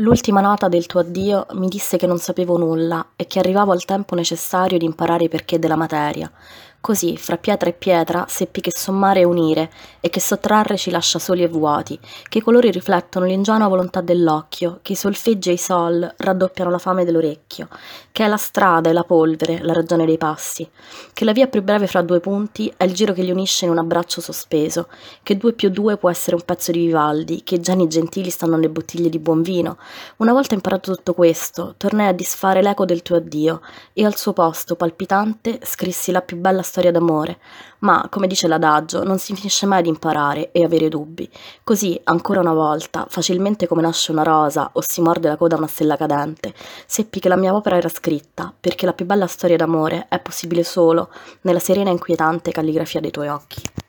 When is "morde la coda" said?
45.00-45.56